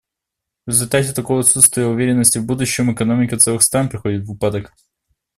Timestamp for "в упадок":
4.25-4.73